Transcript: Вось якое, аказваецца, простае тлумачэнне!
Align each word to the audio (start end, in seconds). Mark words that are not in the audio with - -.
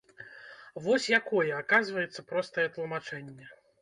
Вось 0.85 1.05
якое, 1.19 1.51
аказваецца, 1.57 2.27
простае 2.33 2.67
тлумачэнне! 2.79 3.45